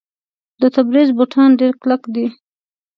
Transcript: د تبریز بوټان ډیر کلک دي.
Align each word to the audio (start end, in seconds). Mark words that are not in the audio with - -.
د 0.61 0.63
تبریز 0.75 1.09
بوټان 1.17 1.49
ډیر 1.59 1.73
کلک 1.81 2.01
دي. 2.15 2.25